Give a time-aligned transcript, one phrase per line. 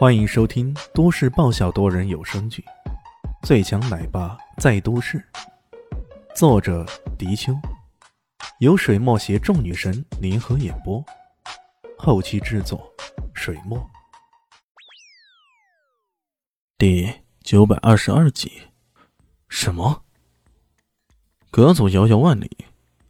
[0.00, 2.64] 欢迎收听都市爆笑多人有声剧
[3.46, 5.22] 《最强奶爸在都市》，
[6.34, 6.86] 作者：
[7.18, 7.52] 迪秋，
[8.60, 11.04] 由水墨携众女神联合演播，
[11.98, 12.90] 后期制作：
[13.34, 13.78] 水墨。
[16.78, 17.12] 第
[17.42, 18.50] 九百二十二集，
[19.50, 20.02] 什么？
[21.50, 22.50] 阁祖遥遥万里，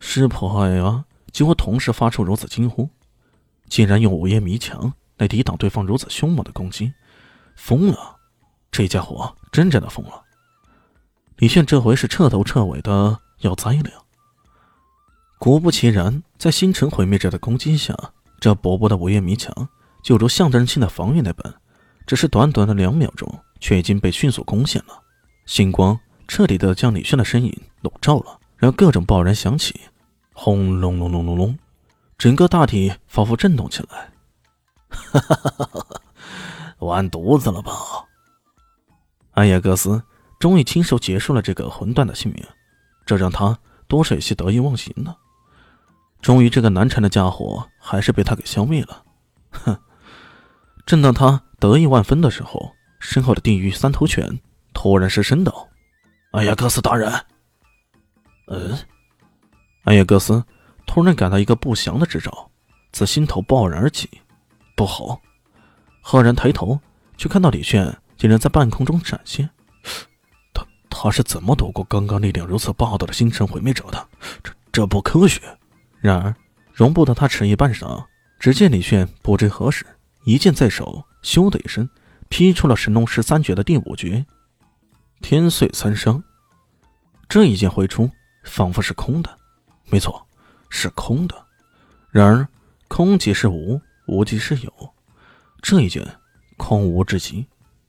[0.00, 2.90] 师婆和艾娃几乎同时发出如此惊呼，
[3.70, 4.92] 竟然用午夜迷墙。
[5.16, 6.92] 来抵挡对方如此凶猛的攻击，
[7.56, 8.16] 疯了！
[8.70, 10.22] 这家伙真正的疯了。
[11.36, 13.96] 李炫这回是彻头彻尾的要栽了呀。
[15.38, 17.94] 果不其然，在星辰毁灭者的攻击下，
[18.40, 19.68] 这薄薄的午夜迷墙
[20.02, 21.54] 就如象征性的防御那般，
[22.06, 23.28] 只是短短的两秒钟，
[23.60, 25.00] 却已经被迅速攻陷了。
[25.46, 29.78] 星光彻底的将李炫的身影笼罩了，然后各种爆燃响起，
[30.32, 31.58] 轰隆隆隆隆隆，
[32.16, 34.08] 整个大地仿佛震动起来。
[35.20, 35.86] 哈！
[36.80, 37.72] 完犊子了吧？
[39.32, 40.02] 艾亚格斯
[40.38, 42.44] 终于亲手结束了这个混蛋的性命，
[43.06, 45.16] 这让他多少有些得意忘形了。
[46.20, 49.02] 终于，这个难缠的家伙还是被他给消灭了。
[49.50, 49.76] 哼！
[50.86, 54.40] 正当他得意万分的时候，身后的地狱三头犬
[54.72, 55.68] 突然失声道
[56.32, 57.12] ：“艾亚格斯大人！”
[58.48, 58.78] 嗯，
[59.84, 60.44] 艾亚格斯
[60.86, 62.50] 突然感到一个不祥的征兆，
[62.92, 64.08] 自心头爆然而起。
[64.74, 65.20] 不好！
[66.00, 66.80] 赫然抬头，
[67.16, 69.48] 却看到李炫竟然在半空中闪现。
[70.52, 74.08] 他他是怎么躲过刚刚力量如此霸道的星辰毁灭者的？
[74.42, 75.40] 这这不科学！
[76.00, 76.34] 然而，
[76.72, 78.04] 容不得他迟疑半晌，
[78.38, 79.86] 只见李炫不知何时
[80.24, 81.88] 一剑在手，咻的一声
[82.28, 84.26] 劈出了神龙十三绝的第五绝——
[85.22, 86.22] 天碎三伤。
[87.28, 88.10] 这一剑挥出，
[88.44, 89.38] 仿佛是空的。
[89.86, 90.26] 没错，
[90.68, 91.34] 是空的。
[92.10, 92.46] 然而，
[92.88, 93.80] 空即是无。
[94.06, 94.72] 无极是有，
[95.62, 96.06] 这一剑
[96.56, 97.46] 空无之极，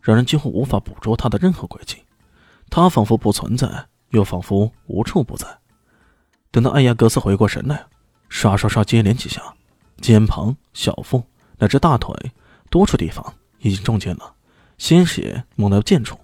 [0.00, 1.98] 让人几乎无法捕捉他的任何轨迹。
[2.70, 5.46] 他仿佛不存在，又仿佛无处不在。
[6.50, 7.86] 等到艾亚格斯回过神来，
[8.28, 9.42] 刷刷刷接连几下，
[10.00, 11.22] 肩膀、小腹
[11.58, 12.14] 乃至大腿
[12.70, 14.34] 多处地方已经中箭了，
[14.76, 16.18] 鲜血猛到剑处。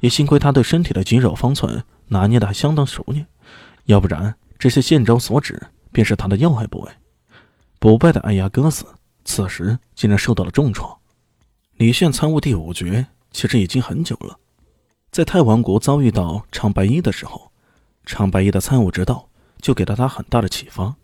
[0.00, 3.26] 也幸亏他对身体的肌肉方寸拿捏的还相当熟练，
[3.86, 5.60] 要不然这些剑招所指
[5.90, 6.92] 便是他的要害部位。
[7.78, 8.86] 不败的艾亚格斯。
[9.26, 10.96] 此时竟然受到了重创。
[11.74, 14.38] 李炫参悟第五绝，其实已经很久了。
[15.10, 17.50] 在太王国遭遇到长白衣的时候，
[18.06, 19.28] 长白衣的参悟之道
[19.60, 20.94] 就给了他很大的启发。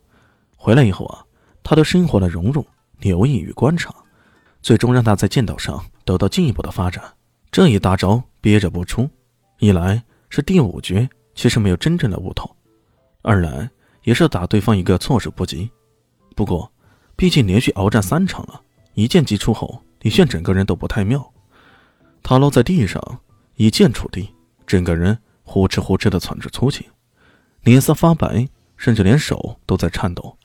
[0.56, 1.27] 回来以后啊，
[1.62, 2.65] 他对生活的融入、
[3.00, 3.93] 留意与观察，
[4.62, 7.03] 最终让他在剑道上得到进一步的发展。
[7.50, 9.11] 这一大招憋着不出，
[9.59, 12.49] 一来是第五绝其实没有真正的悟透，
[13.22, 13.69] 二来
[14.05, 15.69] 也是打对方一个措手不及。
[16.37, 16.71] 不过。
[17.22, 18.60] 毕竟连续鏖战三场了，
[18.94, 21.33] 一剑击出后，李炫整个人都不太妙。
[22.21, 23.00] 他落在地上，
[23.55, 24.34] 一剑触地，
[24.66, 26.84] 整个人呼哧呼哧的喘着粗气，
[27.61, 30.37] 脸色发白，甚至连手都在颤抖。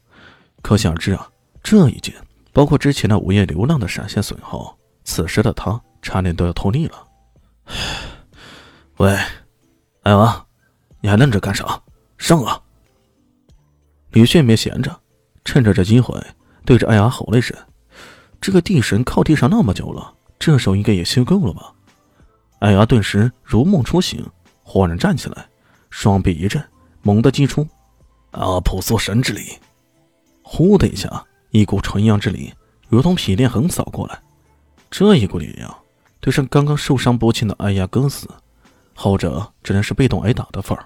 [0.61, 1.27] 可想而知啊，
[1.63, 2.13] 这一剑
[2.53, 7.07] 包括之前的午夜流浪的闪现损耗，此时的他差点都要脱力了。
[8.97, 9.17] 喂，
[10.03, 10.45] 艾娃，
[11.01, 11.81] 你还愣着干啥？
[12.19, 12.61] 上啊！
[14.11, 14.95] 李炫没闲着，
[15.43, 16.23] 趁着这机会。
[16.67, 17.57] 对着艾雅吼了一声
[18.41, 21.73] ：“这个地神靠地上那么久了，这时候应该也修够了吧？”
[22.59, 24.21] 艾雅顿时如梦初醒，
[24.63, 25.47] 豁然站起来，
[25.89, 26.61] 双臂一震，
[27.03, 27.65] 猛地击出
[28.31, 29.57] 阿普索神之力。
[30.43, 32.53] 呼的一下，一股纯阳之力
[32.89, 34.19] 如同劈裂横扫过来。
[34.91, 35.73] 这一股力量
[36.19, 38.27] 对上刚刚受伤不轻的艾雅哥斯，
[38.93, 40.85] 后者只能是被动挨打的份儿。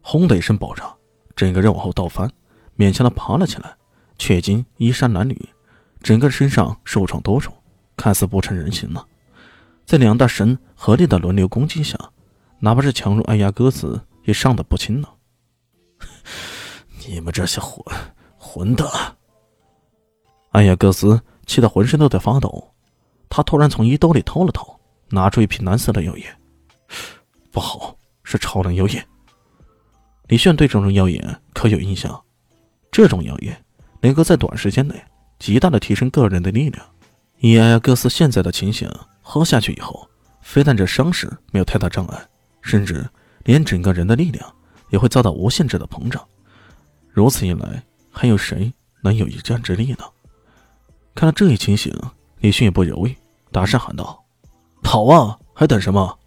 [0.00, 0.90] 轰的一声爆炸，
[1.36, 2.30] 整个人往后倒翻，
[2.78, 3.76] 勉强的爬了起来。
[4.18, 5.36] 却经衣衫褴褛，
[6.02, 7.54] 整个身上受创多重，
[7.96, 9.06] 看似不成人形了。
[9.84, 11.98] 在两大神合力的轮流攻击下，
[12.58, 15.08] 哪怕是强如艾亚哥斯也伤得不轻呢。
[17.06, 17.84] 你们这些混
[18.38, 18.88] 混蛋！
[20.52, 22.72] 艾亚哥斯气得浑身都在发抖。
[23.28, 24.78] 他突然从衣兜里掏了掏，
[25.08, 26.24] 拿出一瓶蓝色的药液。
[27.50, 29.04] 不好，是超能药液。
[30.28, 31.22] 李炫对这种药液
[31.52, 32.22] 可有印象？
[32.90, 33.63] 这种药液。
[34.04, 35.02] 能够在短时间内
[35.38, 36.86] 极大的提升个人的力量。
[37.38, 38.86] 以艾亚戈斯现在的情形，
[39.22, 40.06] 喝下去以后，
[40.42, 42.28] 非但这伤势没有太大障碍，
[42.60, 43.08] 甚至
[43.44, 44.54] 连整个人的力量
[44.90, 46.22] 也会遭到无限制的膨胀。
[47.12, 48.70] 如此一来，还有谁
[49.02, 50.04] 能有一战之力呢？
[51.14, 51.90] 看到这一情形，
[52.40, 53.16] 李迅也不犹豫，
[53.50, 54.22] 大声喊道
[54.84, 55.38] ：“跑啊！
[55.54, 56.18] 还等什么？”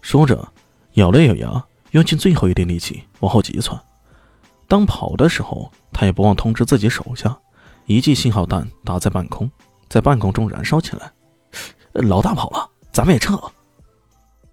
[0.00, 0.46] 说着，
[0.92, 3.76] 咬了咬牙，用尽最后一点力气往后急窜。
[4.68, 7.34] 当跑的时候，他也不忘通知自己手下，
[7.86, 9.50] 一记信号弹打在半空，
[9.88, 11.10] 在半空中燃烧起来。
[11.92, 13.40] 老大跑了，咱们也撤。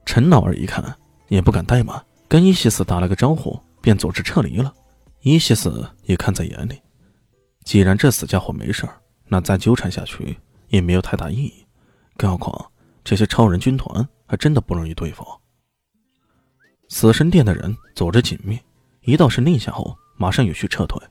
[0.05, 0.95] 陈老二一看
[1.27, 4.71] 也不敢怠慢，跟伊西斯打了个招呼，便组织撤离了。
[5.21, 6.79] 伊西斯也看在眼里，
[7.63, 8.87] 既然这死家伙没事，
[9.27, 11.65] 那再纠缠下去也没有太大意义。
[12.17, 12.71] 更何况
[13.03, 15.25] 这些超人军团还真的不容易对付。
[16.89, 18.59] 死神殿的人组织紧密，
[19.01, 21.01] 一道声令下后，马上有序撤退。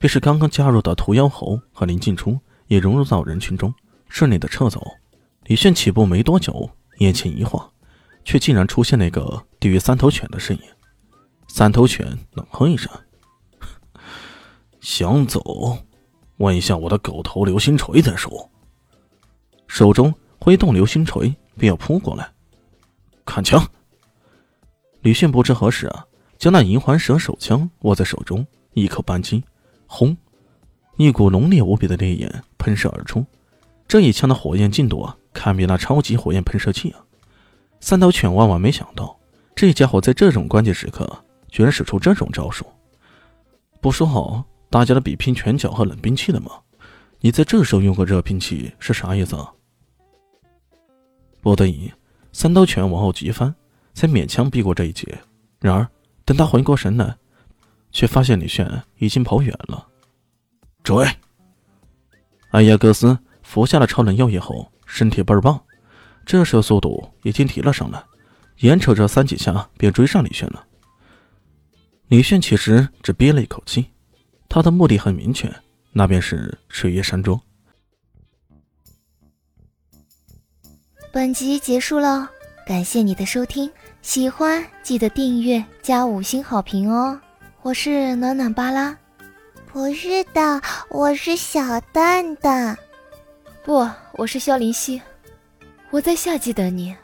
[0.00, 3.72] 便是刚刚加入的屠妖猴和林静初也融入到人群中，
[4.08, 4.82] 顺利的撤走。
[5.44, 6.70] 李炫起步没多久，
[7.00, 7.70] 眼前一晃，
[8.24, 10.62] 却竟然出现那个地狱三头犬的身影。
[11.48, 12.90] 三头犬冷哼一声
[14.80, 15.76] ：“想走，
[16.38, 18.50] 问一下我的狗头流星锤再说。”
[19.68, 22.32] 手中挥动流星锤，便要扑过来。
[23.26, 23.62] 看枪！
[25.02, 26.06] 李炫不知何时啊，
[26.38, 29.44] 将那银环蛇手枪握在手中，一口扳机。
[29.92, 30.16] 轰！
[30.98, 33.26] 一股浓烈无比的烈焰喷射而出，
[33.88, 37.02] 这一枪的火焰劲度啊，堪比那超级火焰喷射器啊！
[37.80, 39.18] 三头犬万万没想到，
[39.52, 41.10] 这家伙在这种关键时刻
[41.48, 42.64] 居然使出这种招数。
[43.80, 46.52] 不说好大家的比拼拳脚和冷兵器的吗？
[47.18, 49.52] 你在这时候用个热兵器是啥意思啊？
[51.40, 51.90] 不得已，
[52.32, 53.52] 三刀拳往后急翻，
[53.92, 55.18] 才勉强避过这一劫。
[55.58, 55.88] 然而，
[56.24, 57.16] 等他回过神来，
[57.92, 59.86] 却发现李炫已经跑远了。
[60.82, 61.06] 追！
[62.50, 65.62] 艾亚戈斯服下了超能药液后，身体倍儿棒，
[66.26, 68.02] 这时候速度已经提了上来，
[68.58, 70.66] 眼瞅着三几下便追上李炫了。
[72.08, 73.86] 李炫其实只憋了一口气，
[74.48, 75.48] 他的目的很明确，
[75.92, 77.40] 那便是水月山庄。
[81.12, 82.28] 本集结束了，
[82.66, 83.70] 感谢你的收听，
[84.02, 87.20] 喜欢记得订阅加五星好评哦。
[87.62, 88.96] 我是暖暖巴拉，
[89.70, 92.74] 不是的，我是小蛋蛋，
[93.62, 95.02] 不，我是萧林希，
[95.90, 96.96] 我在夏季等你。